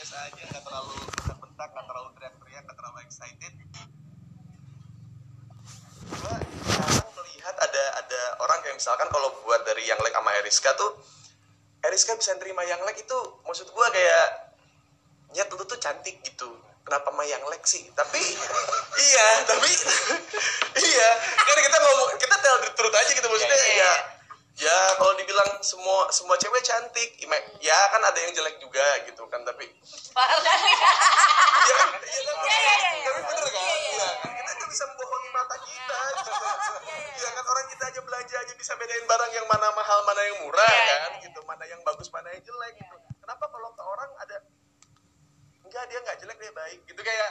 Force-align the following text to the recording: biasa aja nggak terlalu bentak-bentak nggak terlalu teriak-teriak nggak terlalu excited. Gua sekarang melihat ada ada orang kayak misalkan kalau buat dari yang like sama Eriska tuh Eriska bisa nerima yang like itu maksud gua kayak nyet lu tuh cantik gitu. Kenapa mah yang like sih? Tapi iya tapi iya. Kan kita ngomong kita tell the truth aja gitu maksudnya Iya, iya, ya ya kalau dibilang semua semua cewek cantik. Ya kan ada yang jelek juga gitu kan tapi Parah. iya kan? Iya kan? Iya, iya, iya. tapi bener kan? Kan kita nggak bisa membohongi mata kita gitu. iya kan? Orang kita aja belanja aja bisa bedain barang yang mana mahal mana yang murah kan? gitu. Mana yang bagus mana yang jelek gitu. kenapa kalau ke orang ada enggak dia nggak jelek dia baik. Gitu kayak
biasa 0.00 0.16
aja 0.32 0.42
nggak 0.48 0.64
terlalu 0.64 0.96
bentak-bentak 1.12 1.68
nggak 1.72 1.86
terlalu 1.86 2.08
teriak-teriak 2.16 2.62
nggak 2.64 2.78
terlalu 2.80 2.98
excited. 3.04 3.52
Gua 6.08 6.34
sekarang 6.40 7.08
melihat 7.20 7.56
ada 7.56 7.84
ada 8.00 8.20
orang 8.44 8.58
kayak 8.64 8.76
misalkan 8.76 9.08
kalau 9.08 9.28
buat 9.44 9.60
dari 9.64 9.84
yang 9.88 10.00
like 10.04 10.12
sama 10.12 10.32
Eriska 10.40 10.72
tuh 10.76 10.96
Eriska 11.84 12.16
bisa 12.20 12.36
nerima 12.36 12.64
yang 12.68 12.80
like 12.84 13.00
itu 13.00 13.18
maksud 13.44 13.68
gua 13.72 13.88
kayak 13.92 14.56
nyet 15.36 15.48
lu 15.52 15.64
tuh 15.68 15.76
cantik 15.76 16.20
gitu. 16.20 16.48
Kenapa 16.84 17.12
mah 17.12 17.24
yang 17.24 17.44
like 17.48 17.64
sih? 17.64 17.88
Tapi 17.92 18.20
iya 19.08 19.28
tapi 19.48 19.68
iya. 20.90 21.08
Kan 21.44 21.56
kita 21.60 21.76
ngomong 21.76 22.08
kita 22.16 22.36
tell 22.40 22.56
the 22.60 22.72
truth 22.72 22.96
aja 22.96 23.10
gitu 23.12 23.28
maksudnya 23.28 23.56
Iya, 23.56 23.68
iya, 23.68 23.84
ya 23.84 23.92
ya 24.60 24.78
kalau 25.00 25.16
dibilang 25.16 25.49
semua 25.60 26.08
semua 26.12 26.36
cewek 26.36 26.62
cantik. 26.64 27.10
Ya 27.60 27.78
kan 27.92 28.02
ada 28.02 28.18
yang 28.18 28.32
jelek 28.32 28.56
juga 28.60 28.84
gitu 29.04 29.22
kan 29.28 29.44
tapi 29.44 29.68
Parah. 30.16 30.40
iya 30.40 31.74
kan? 31.76 31.88
Iya 32.00 32.22
kan? 32.24 32.44
Iya, 32.44 32.56
iya, 32.56 32.74
iya. 32.76 33.02
tapi 33.06 33.20
bener 33.24 33.46
kan? 33.48 33.66
Kan 34.20 34.32
kita 34.34 34.50
nggak 34.56 34.68
bisa 34.72 34.84
membohongi 34.90 35.30
mata 35.30 35.56
kita 35.60 35.98
gitu. 36.18 36.32
iya 37.20 37.30
kan? 37.36 37.44
Orang 37.46 37.66
kita 37.70 37.84
aja 37.88 38.00
belanja 38.00 38.36
aja 38.40 38.52
bisa 38.56 38.72
bedain 38.76 39.04
barang 39.06 39.32
yang 39.36 39.46
mana 39.46 39.66
mahal 39.76 39.98
mana 40.08 40.20
yang 40.24 40.36
murah 40.44 40.66
kan? 40.68 41.10
gitu. 41.22 41.40
Mana 41.46 41.64
yang 41.68 41.80
bagus 41.86 42.08
mana 42.10 42.28
yang 42.34 42.42
jelek 42.42 42.74
gitu. 42.80 42.96
kenapa 43.22 43.44
kalau 43.46 43.70
ke 43.76 43.82
orang 43.84 44.10
ada 44.20 44.36
enggak 45.62 45.84
dia 45.86 45.98
nggak 46.02 46.18
jelek 46.18 46.36
dia 46.42 46.52
baik. 46.52 46.80
Gitu 46.88 47.00
kayak 47.00 47.30